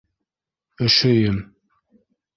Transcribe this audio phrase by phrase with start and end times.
[0.87, 1.37] Өшөйөм...